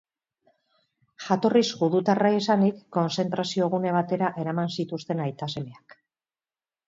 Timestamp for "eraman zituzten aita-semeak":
4.45-5.97